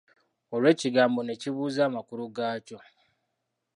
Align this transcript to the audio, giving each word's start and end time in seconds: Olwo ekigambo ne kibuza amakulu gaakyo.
Olwo 0.53 0.67
ekigambo 0.73 1.19
ne 1.23 1.33
kibuza 1.41 1.81
amakulu 1.89 2.23
gaakyo. 2.35 2.79